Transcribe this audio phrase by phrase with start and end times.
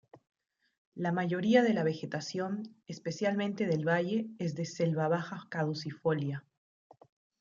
[0.95, 6.43] La mayoría de la vegetación, especialmente del valle, es de "Selva baja caducifolia".